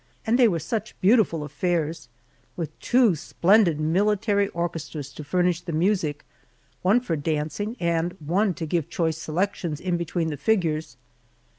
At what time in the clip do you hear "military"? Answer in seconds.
3.79-4.47